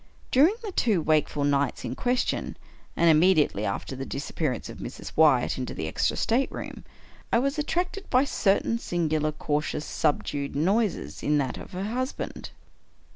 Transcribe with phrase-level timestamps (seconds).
[0.31, 2.57] During the two wakeful nights in question,
[2.97, 5.11] and immediately after the disappearance of Mrs.
[5.15, 6.83] Wyatt into the extra stateroom,
[7.31, 12.49] I was attracted by certain singular, cau tious, subdued noises in that of her husband.